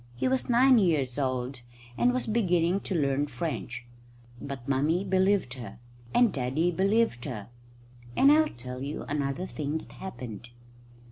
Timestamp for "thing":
9.45-9.77